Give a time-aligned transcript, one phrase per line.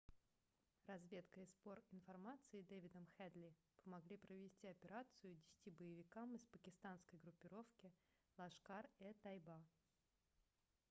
[0.89, 3.53] разведка и сбор информации дэвидом хедли
[3.83, 7.93] помогли провести операцию 10 боевикам из пакистанской группировки
[8.35, 9.61] лашкар-е-тайба